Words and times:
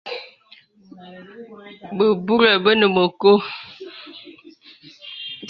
Bəbūrə 1.97 2.51
bə 2.63 2.71
nə 2.79 2.85
mə 2.95 3.03
kɔ̄. 3.21 3.35